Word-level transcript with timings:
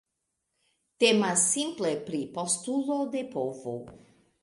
Temas 1.03 1.45
simple 1.51 1.93
pri 2.09 2.25
postulo 2.41 3.01
de 3.17 3.27
povo. 3.39 3.79